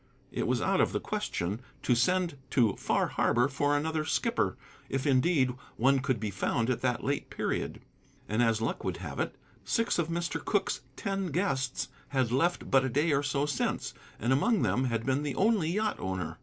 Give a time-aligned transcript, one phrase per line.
[0.31, 4.57] It was out of the question to send to Far Harbor for another skipper,
[4.89, 7.81] if, indeed, one could be found at that late period.
[8.27, 10.43] And as luck would have it, six of Mr.
[10.43, 15.05] Cooke's ten guests had left but a day or so since, and among them had
[15.05, 16.39] been the only yacht owner.